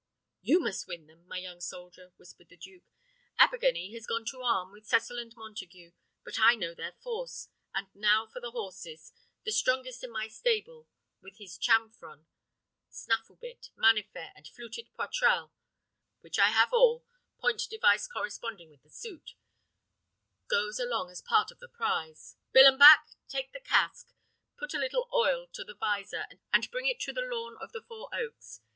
[0.41, 2.89] "You must win them, my young soldier," whispered the duke.
[3.39, 5.91] "Abergany has gone to arm, with Cecil and Montague;
[6.23, 7.49] but I know their force.
[7.75, 9.13] And now for the horses.
[9.43, 10.87] The strongest in my stable,
[11.21, 12.25] with his chanfron,
[12.89, 15.51] snaffle bit, manifaire, and fluted poitrel
[16.21, 17.05] (which I have all,
[17.37, 19.35] point device corresponding with the suit),
[20.47, 22.37] goes along as part of the prize.
[22.55, 23.17] Billenbach!
[23.27, 24.15] take the casque,
[24.57, 27.83] put a little oil to the visor, and bring it to the lawn of the
[27.83, 28.61] Four Oaks.